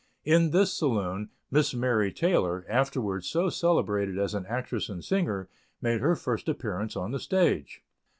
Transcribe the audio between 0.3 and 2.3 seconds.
this saloon Miss Mary